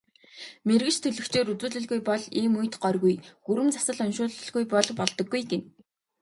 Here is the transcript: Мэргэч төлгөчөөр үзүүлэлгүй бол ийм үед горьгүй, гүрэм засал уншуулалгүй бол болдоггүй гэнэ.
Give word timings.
Мэргэч 0.67 0.95
төлгөчөөр 1.01 1.51
үзүүлэлгүй 1.53 1.99
бол 2.09 2.23
ийм 2.39 2.53
үед 2.59 2.73
горьгүй, 2.83 3.15
гүрэм 3.45 3.67
засал 3.75 3.99
уншуулалгүй 4.05 4.63
бол 4.73 4.89
болдоггүй 4.99 5.41
гэнэ. 5.51 5.65